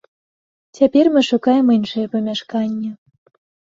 [0.79, 2.91] Цяпер мы шукаем іншае памяшканне.